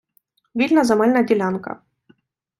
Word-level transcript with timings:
Вільна 0.55 0.83
земельна 0.83 1.23
ділянка. 1.23 1.81